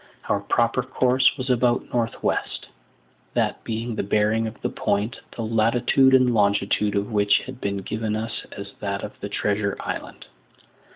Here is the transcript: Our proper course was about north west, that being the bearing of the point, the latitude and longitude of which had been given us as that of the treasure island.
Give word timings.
Our 0.29 0.39
proper 0.39 0.81
course 0.81 1.37
was 1.37 1.51
about 1.51 1.93
north 1.93 2.23
west, 2.23 2.65
that 3.35 3.63
being 3.63 3.93
the 3.93 4.01
bearing 4.01 4.47
of 4.47 4.59
the 4.63 4.69
point, 4.69 5.19
the 5.35 5.43
latitude 5.43 6.15
and 6.15 6.33
longitude 6.33 6.95
of 6.95 7.11
which 7.11 7.41
had 7.45 7.61
been 7.61 7.77
given 7.77 8.15
us 8.15 8.43
as 8.51 8.73
that 8.79 9.03
of 9.03 9.11
the 9.19 9.29
treasure 9.29 9.77
island. 9.79 10.25